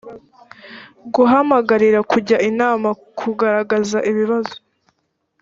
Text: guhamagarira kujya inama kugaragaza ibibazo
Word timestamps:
guhamagarira 1.13 1.99
kujya 2.11 2.37
inama 2.49 2.89
kugaragaza 3.19 3.97
ibibazo 4.11 4.55